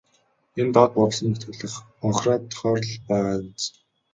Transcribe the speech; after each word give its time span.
Энэ 0.59 0.71
доод 0.75 0.91
бургасанд 0.95 1.29
нутаглах 1.31 1.75
хонхироодынхоор 1.99 2.79
л 2.89 2.93
байгаа 3.09 3.35
биз. 3.51 3.63